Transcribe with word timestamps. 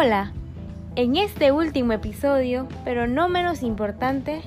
Hola, 0.00 0.30
en 0.94 1.16
este 1.16 1.50
último 1.50 1.92
episodio, 1.92 2.68
pero 2.84 3.08
no 3.08 3.28
menos 3.28 3.64
importante, 3.64 4.42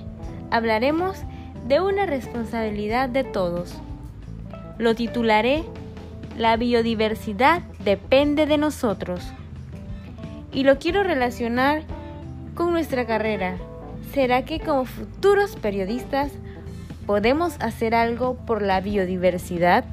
hablaremos 0.49 1.17
de 1.67 1.81
una 1.81 2.05
responsabilidad 2.05 3.09
de 3.09 3.25
todos. 3.25 3.75
Lo 4.77 4.95
titularé 4.95 5.65
La 6.37 6.55
biodiversidad 6.55 7.63
depende 7.83 8.45
de 8.45 8.57
nosotros. 8.57 9.27
Y 10.53 10.63
lo 10.63 10.79
quiero 10.79 11.03
relacionar 11.03 11.83
con 12.55 12.71
nuestra 12.71 13.05
carrera. 13.05 13.57
¿Será 14.13 14.45
que 14.45 14.61
como 14.61 14.85
futuros 14.85 15.57
periodistas 15.57 16.31
podemos 17.05 17.59
hacer 17.59 17.93
algo 17.93 18.35
por 18.35 18.61
la 18.61 18.79
biodiversidad? 18.79 19.83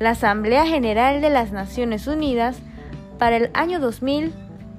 La 0.00 0.10
Asamblea 0.10 0.66
General 0.66 1.20
de 1.20 1.30
las 1.30 1.52
Naciones 1.52 2.08
Unidas 2.08 2.60
para 3.18 3.36
el 3.36 3.50
año 3.54 3.80
2000 3.80 4.32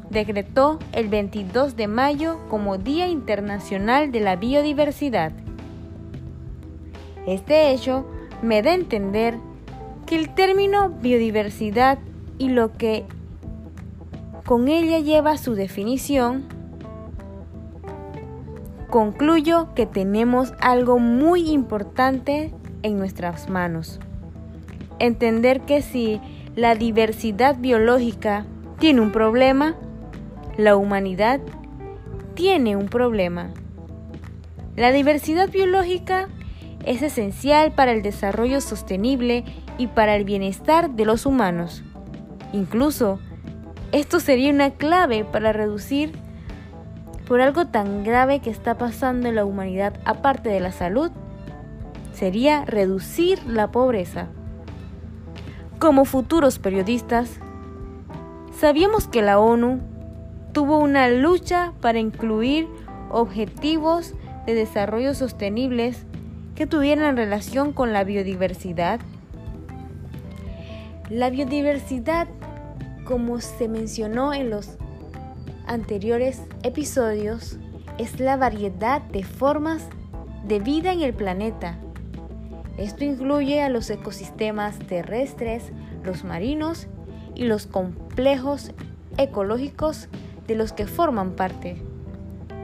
decretó 0.10 0.80
el 0.92 1.08
22 1.08 1.76
de 1.76 1.88
mayo 1.88 2.40
como 2.50 2.78
Día 2.78 3.08
Internacional 3.08 4.12
de 4.12 4.20
la 4.20 4.36
Biodiversidad. 4.36 5.32
Este 7.26 7.72
hecho 7.72 8.06
me 8.42 8.62
da 8.62 8.72
a 8.72 8.76
entender 8.76 9.38
que 10.06 10.16
el 10.16 10.34
término 10.34 10.90
biodiversidad 10.90 11.98
y 12.38 12.50
lo 12.50 12.74
que 12.74 13.06
con 14.46 14.68
ella 14.68 15.00
lleva 15.00 15.38
su 15.38 15.56
definición, 15.56 16.46
concluyo 18.90 19.74
que 19.74 19.88
tenemos 19.88 20.54
algo 20.60 21.00
muy 21.00 21.50
importante 21.50 22.54
en 22.84 23.00
nuestras 23.00 23.50
manos. 23.50 24.00
Entender 25.00 25.62
que 25.62 25.82
si 25.82 26.22
la 26.56 26.74
diversidad 26.74 27.58
biológica 27.58 28.46
tiene 28.80 29.02
un 29.02 29.12
problema, 29.12 29.76
la 30.58 30.78
humanidad 30.78 31.42
tiene 32.34 32.78
un 32.78 32.88
problema. 32.88 33.50
La 34.78 34.94
diversidad 34.94 35.50
biológica 35.50 36.30
es 36.86 37.02
esencial 37.02 37.74
para 37.74 37.92
el 37.92 38.02
desarrollo 38.02 38.62
sostenible 38.62 39.44
y 39.78 39.88
para 39.88 40.16
el 40.16 40.24
bienestar 40.24 40.92
de 40.92 41.04
los 41.04 41.26
humanos. 41.26 41.84
Incluso, 42.54 43.20
esto 43.92 44.22
sería 44.22 44.52
una 44.52 44.72
clave 44.72 45.26
para 45.26 45.52
reducir 45.52 46.14
por 47.28 47.42
algo 47.42 47.68
tan 47.68 48.06
grave 48.06 48.40
que 48.40 48.50
está 48.50 48.78
pasando 48.78 49.28
en 49.28 49.36
la 49.36 49.44
humanidad 49.44 50.00
aparte 50.06 50.50
de 50.50 50.62
la 50.62 50.72
salud, 50.72 51.12
sería 52.14 52.64
reducir 52.64 53.44
la 53.46 53.72
pobreza. 53.72 54.28
Como 55.80 56.06
futuros 56.06 56.58
periodistas, 56.58 57.40
sabíamos 58.58 59.08
que 59.08 59.22
la 59.22 59.40
ONU 59.40 59.82
tuvo 60.54 60.80
una 60.80 61.10
lucha 61.10 61.74
para 61.82 62.00
incluir 62.00 62.68
objetivos 63.10 64.14
de 64.46 64.54
desarrollo 64.54 65.14
sostenibles 65.14 66.06
que 66.56 66.66
tuvieran 66.66 67.18
relación 67.18 67.74
con 67.74 67.92
la 67.92 68.06
biodiversidad. 68.06 69.02
La 71.10 71.30
biodiversidad, 71.30 72.28
como 73.04 73.42
se 73.42 73.68
mencionó 73.68 74.34
en 74.34 74.50
los 74.50 74.78
anteriores 75.68 76.42
episodios, 76.64 77.60
es 77.98 78.22
la 78.22 78.38
variedad 78.38 79.02
de 79.02 79.24
formas 79.24 79.90
de 80.48 80.60
vida 80.60 80.94
en 80.94 81.02
el 81.02 81.14
planeta. 81.14 81.78
Esto 82.78 83.06
incluye 83.06 83.62
a 83.62 83.70
los 83.70 83.90
ecosistemas 83.90 84.78
terrestres, 84.80 85.72
los 86.04 86.24
marinos 86.24 86.88
y 87.34 87.46
los 87.46 87.68
complejos 87.68 88.72
ecológicos 89.18 90.10
de 90.48 90.56
los 90.56 90.74
que 90.74 90.86
forman 90.86 91.32
parte. 91.32 91.78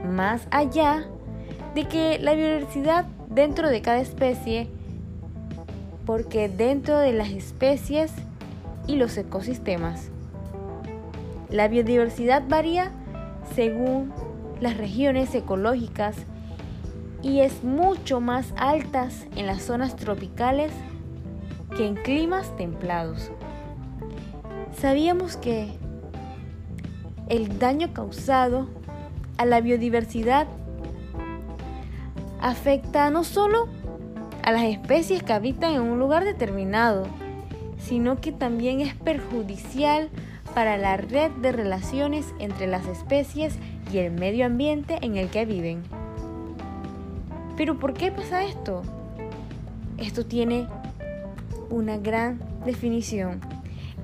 Más 0.06 0.46
allá 0.50 1.06
de 1.74 1.86
que 1.86 2.18
la 2.18 2.34
biodiversidad 2.34 3.06
dentro 3.30 3.68
de 3.68 3.80
cada 3.80 4.00
especie, 4.00 4.68
porque 6.04 6.48
dentro 6.48 6.98
de 6.98 7.12
las 7.12 7.30
especies 7.30 8.12
y 8.86 8.96
los 8.96 9.16
ecosistemas. 9.16 10.10
La 11.48 11.68
biodiversidad 11.68 12.42
varía 12.48 12.90
según 13.54 14.12
las 14.60 14.76
regiones 14.76 15.34
ecológicas 15.34 16.16
y 17.22 17.40
es 17.40 17.62
mucho 17.62 18.20
más 18.20 18.52
altas 18.56 19.26
en 19.36 19.46
las 19.46 19.62
zonas 19.62 19.96
tropicales 19.96 20.72
que 21.76 21.86
en 21.86 21.94
climas 21.94 22.54
templados. 22.56 23.30
Sabíamos 24.76 25.36
que 25.36 25.72
el 27.28 27.58
daño 27.58 27.92
causado 27.92 28.68
a 29.38 29.46
la 29.46 29.60
biodiversidad 29.60 30.46
afecta 32.40 33.10
no 33.10 33.24
solo 33.24 33.68
a 34.42 34.50
las 34.50 34.64
especies 34.64 35.22
que 35.22 35.32
habitan 35.32 35.74
en 35.74 35.82
un 35.82 35.98
lugar 35.98 36.24
determinado, 36.24 37.06
sino 37.78 38.20
que 38.20 38.32
también 38.32 38.80
es 38.80 38.94
perjudicial 38.94 40.10
para 40.54 40.76
la 40.76 40.96
red 40.96 41.30
de 41.40 41.52
relaciones 41.52 42.34
entre 42.38 42.66
las 42.66 42.86
especies 42.86 43.58
y 43.92 43.98
el 43.98 44.10
medio 44.12 44.46
ambiente 44.46 44.98
en 45.02 45.16
el 45.16 45.28
que 45.28 45.46
viven. 45.46 46.01
Pero 47.56 47.78
¿por 47.78 47.94
qué 47.94 48.10
pasa 48.10 48.44
esto? 48.44 48.82
Esto 49.98 50.24
tiene 50.26 50.66
una 51.70 51.96
gran 51.98 52.40
definición. 52.64 53.40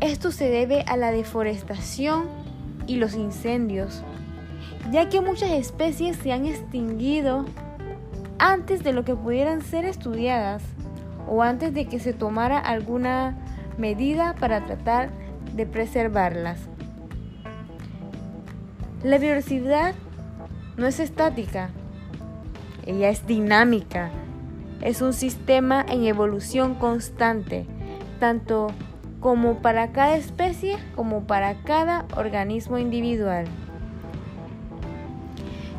Esto 0.00 0.30
se 0.30 0.48
debe 0.48 0.82
a 0.82 0.96
la 0.96 1.10
deforestación 1.10 2.24
y 2.86 2.96
los 2.96 3.14
incendios, 3.14 4.02
ya 4.90 5.08
que 5.08 5.20
muchas 5.20 5.50
especies 5.50 6.16
se 6.16 6.32
han 6.32 6.46
extinguido 6.46 7.44
antes 8.38 8.84
de 8.84 8.92
lo 8.92 9.04
que 9.04 9.14
pudieran 9.14 9.62
ser 9.62 9.84
estudiadas 9.84 10.62
o 11.28 11.42
antes 11.42 11.74
de 11.74 11.86
que 11.86 11.98
se 11.98 12.12
tomara 12.12 12.58
alguna 12.58 13.36
medida 13.76 14.34
para 14.34 14.64
tratar 14.64 15.10
de 15.54 15.66
preservarlas. 15.66 16.60
La 19.02 19.18
biodiversidad 19.18 19.94
no 20.76 20.86
es 20.86 21.00
estática, 21.00 21.70
ella 22.88 23.10
es 23.10 23.26
dinámica, 23.26 24.10
es 24.80 25.02
un 25.02 25.12
sistema 25.12 25.84
en 25.86 26.06
evolución 26.06 26.74
constante, 26.74 27.66
tanto 28.18 28.68
como 29.20 29.58
para 29.58 29.92
cada 29.92 30.16
especie 30.16 30.78
como 30.96 31.26
para 31.26 31.62
cada 31.64 32.06
organismo 32.16 32.78
individual. 32.78 33.44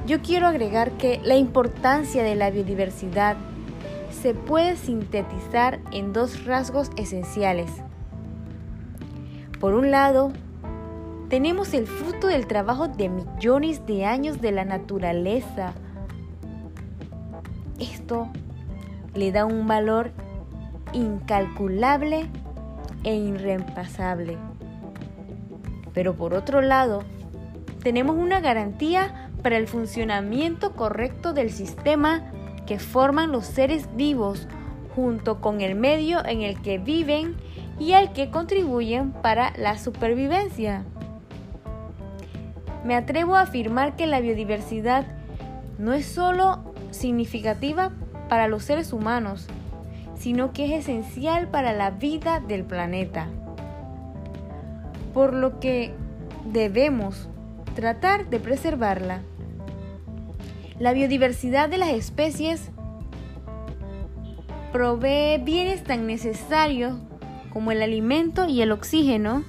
Yo 0.06 0.22
quiero 0.22 0.46
agregar 0.46 0.92
que 0.92 1.20
la 1.24 1.36
importancia 1.36 2.24
de 2.24 2.36
la 2.36 2.52
biodiversidad 2.52 3.38
se 4.12 4.36
puede 4.36 4.76
sintetizar 4.76 5.80
en 5.92 6.14
dos 6.14 6.46
rasgos 6.46 6.92
esenciales. 6.96 7.72
Por 9.60 9.74
un 9.74 9.90
lado, 9.90 10.32
tenemos 11.28 11.74
el 11.74 11.88
fruto 11.88 12.28
del 12.28 12.46
trabajo 12.46 12.88
de 12.88 13.10
millones 13.10 13.86
de 13.88 14.06
años 14.06 14.42
de 14.42 14.52
la 14.52 14.64
naturaleza. 14.64 15.74
Esto 17.80 18.28
le 19.14 19.32
da 19.32 19.46
un 19.46 19.68
valor 19.68 20.12
incalculable 20.94 22.28
e 23.04 23.16
irreemplazable. 23.16 24.38
Pero 25.94 26.16
por 26.16 26.34
otro 26.34 26.62
lado, 26.62 27.04
tenemos 27.84 28.16
una 28.18 28.40
garantía 28.40 29.30
para 29.42 29.58
el 29.58 29.68
funcionamiento 29.68 30.74
correcto 30.76 31.34
del 31.34 31.52
sistema 31.52 32.32
que 32.66 32.80
forman 32.80 33.32
los 33.32 33.46
seres 33.46 33.88
vivos 33.96 34.48
junto 34.96 35.40
con 35.40 35.62
el 35.62 35.76
medio 35.76 36.24
en 36.26 36.42
el 36.42 36.62
que 36.62 36.78
viven 36.78 37.36
y 37.80 37.94
al 37.94 38.12
que 38.12 38.30
contribuyen 38.30 39.12
para 39.12 39.54
la 39.58 39.78
supervivencia. 39.78 40.84
Me 42.84 42.96
atrevo 42.96 43.36
a 43.36 43.42
afirmar 43.42 43.96
que 43.96 44.08
la 44.08 44.20
biodiversidad 44.20 45.06
no 45.78 45.94
es 45.94 46.06
solo 46.06 46.69
significativa 46.92 47.92
para 48.30 48.48
los 48.48 48.64
seres 48.64 48.94
humanos, 48.94 49.48
sino 50.18 50.54
que 50.54 50.66
es 50.66 50.88
esencial 50.88 51.48
para 51.48 51.74
la 51.74 51.92
vida 51.92 52.40
del 52.40 52.64
planeta. 52.64 53.28
Por 55.14 55.34
lo 55.34 55.60
que 55.60 55.94
debemos 56.46 57.30
tratar 57.76 58.30
de 58.30 58.40
preservarla. 58.40 59.22
La 60.80 60.94
biodiversidad 60.94 61.70
de 61.70 61.78
las 61.78 61.90
especies 61.90 62.72
provee 64.72 65.38
bienes 65.44 65.84
tan 65.84 66.08
necesarios 66.08 66.98
como 67.52 67.72
el 67.72 67.82
alimento 67.82 68.48
y 68.48 68.62
el 68.62 68.72
oxígeno. 68.72 69.44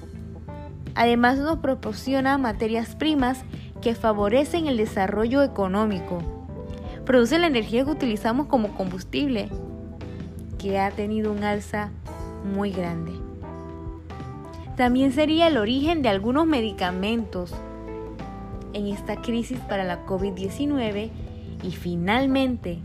Además 0.95 1.37
nos 1.37 1.59
proporciona 1.59 2.37
materias 2.37 2.95
primas 2.95 3.43
que 3.81 3.95
favorecen 3.95 4.67
el 4.67 4.77
desarrollo 4.77 5.43
económico. 5.43 6.40
Produce 7.05 7.39
la 7.39 7.47
energía 7.47 7.83
que 7.83 7.91
utilizamos 7.91 8.47
como 8.47 8.75
combustible 8.75 9.49
que 10.57 10.79
ha 10.79 10.91
tenido 10.91 11.31
un 11.31 11.43
alza 11.43 11.89
muy 12.53 12.71
grande. 12.71 13.11
también 14.77 15.11
sería 15.11 15.47
el 15.47 15.57
origen 15.57 16.01
de 16.01 16.09
algunos 16.09 16.47
medicamentos 16.47 17.53
en 18.73 18.87
esta 18.87 19.21
crisis 19.21 19.59
para 19.59 19.83
la 19.83 20.05
COVID-19 20.05 21.11
y 21.63 21.71
finalmente, 21.71 22.79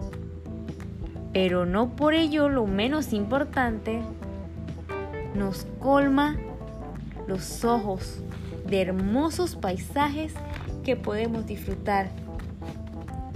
pero 1.32 1.64
no 1.64 1.96
por 1.96 2.14
ello 2.14 2.48
lo 2.48 2.66
menos 2.66 3.12
importante, 3.12 4.02
nos 5.34 5.66
colma 5.78 6.36
los 7.26 7.64
ojos 7.64 8.20
de 8.68 8.82
hermosos 8.82 9.54
paisajes 9.56 10.34
que 10.84 10.96
podemos 10.96 11.46
disfrutar 11.46 12.10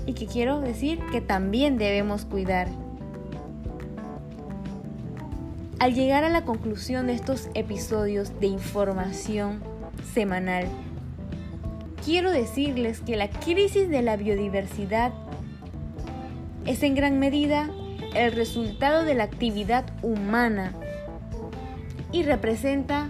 y 0.07 0.15
que 0.15 0.27
quiero 0.27 0.61
decir 0.61 1.01
que 1.13 1.21
también 1.21 1.79
debemos 1.79 2.25
cuidar. 2.25 2.69
Al 5.79 5.95
llegar 5.95 6.25
a 6.25 6.29
la 6.29 6.45
conclusión 6.45 7.07
de 7.07 7.15
estos 7.15 7.49
episodios 7.55 8.39
de 8.39 8.49
información 8.49 9.63
semanal, 10.13 10.67
quiero 12.05 12.31
decirles 12.31 13.01
que 13.01 13.17
la 13.17 13.31
crisis 13.31 13.89
de 13.89 14.03
la 14.03 14.17
biodiversidad 14.17 15.13
es 16.67 16.83
en 16.83 16.95
gran 16.95 17.19
medida 17.19 17.71
el 18.15 18.33
resultado 18.33 19.05
de 19.05 19.15
la 19.15 19.25
actividad 19.25 19.85
humana 20.03 20.75
y 22.13 22.25
representa 22.25 23.09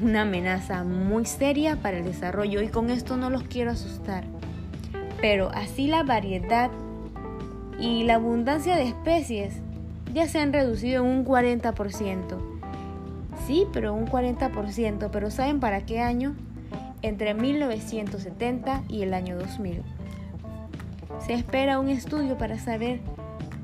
una 0.00 0.22
amenaza 0.22 0.84
muy 0.84 1.24
seria 1.24 1.76
para 1.76 1.98
el 1.98 2.04
desarrollo 2.04 2.62
y 2.62 2.68
con 2.68 2.90
esto 2.90 3.16
no 3.16 3.30
los 3.30 3.44
quiero 3.44 3.70
asustar. 3.70 4.24
Pero 5.20 5.50
así 5.52 5.86
la 5.86 6.02
variedad 6.02 6.70
y 7.78 8.04
la 8.04 8.14
abundancia 8.14 8.76
de 8.76 8.84
especies 8.84 9.54
ya 10.14 10.26
se 10.28 10.38
han 10.38 10.52
reducido 10.52 11.04
en 11.04 11.10
un 11.10 11.24
40%. 11.24 12.38
Sí, 13.46 13.66
pero 13.72 13.94
un 13.94 14.06
40%, 14.06 15.10
pero 15.10 15.30
¿saben 15.30 15.60
para 15.60 15.86
qué 15.86 16.00
año? 16.00 16.34
Entre 17.02 17.34
1970 17.34 18.82
y 18.88 19.02
el 19.02 19.14
año 19.14 19.38
2000. 19.38 19.82
Se 21.24 21.34
espera 21.34 21.78
un 21.78 21.88
estudio 21.88 22.36
para 22.36 22.58
saber 22.58 23.00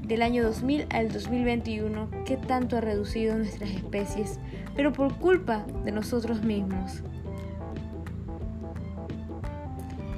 del 0.03 0.23
año 0.23 0.45
2000 0.45 0.87
al 0.91 1.11
2021 1.13 2.09
qué 2.25 2.37
tanto 2.37 2.77
ha 2.77 2.81
reducido 2.81 3.37
nuestras 3.37 3.71
especies, 3.71 4.39
pero 4.77 4.93
por 4.93 5.15
culpa 5.19 5.65
de 5.85 5.93
nosotros 5.93 6.43
mismos. 6.43 7.03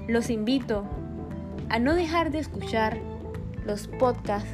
Los 0.08 0.30
invito 0.30 0.84
a 1.68 1.78
no 1.78 1.94
dejar 1.94 2.30
de 2.30 2.38
escuchar 2.38 2.98
los 3.64 3.88
podcasts 3.88 4.50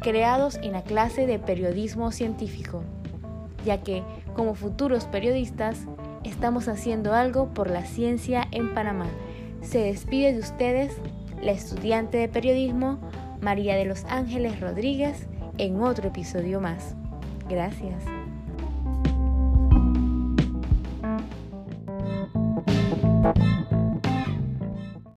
creados 0.00 0.56
en 0.62 0.72
la 0.72 0.82
clase 0.82 1.26
de 1.26 1.38
periodismo 1.38 2.12
científico, 2.12 2.84
ya 3.64 3.82
que 3.82 4.02
como 4.34 4.54
futuros 4.54 5.06
periodistas 5.06 5.86
estamos 6.24 6.68
haciendo 6.68 7.14
algo 7.14 7.52
por 7.54 7.70
la 7.70 7.84
ciencia 7.84 8.46
en 8.50 8.74
Panamá. 8.74 9.06
Se 9.62 9.78
despide 9.78 10.32
de 10.32 10.40
ustedes 10.40 10.92
la 11.42 11.52
estudiante 11.52 12.18
de 12.18 12.28
periodismo 12.28 13.00
María 13.40 13.76
de 13.76 13.84
los 13.84 14.04
Ángeles 14.06 14.60
Rodríguez 14.60 15.26
en 15.58 15.80
otro 15.82 16.08
episodio 16.08 16.60
más. 16.60 16.94
Gracias. 17.48 18.04